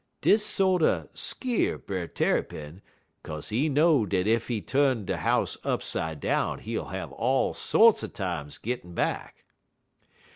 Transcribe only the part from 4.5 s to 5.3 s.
tu'n he